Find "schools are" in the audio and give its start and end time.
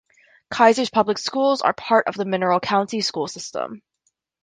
1.19-1.75